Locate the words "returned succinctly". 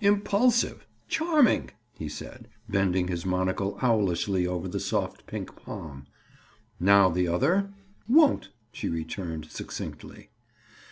8.88-10.30